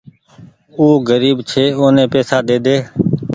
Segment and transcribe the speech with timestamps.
[0.77, 2.77] او گريب ڇي اوني پئيسا ڏيڌي۔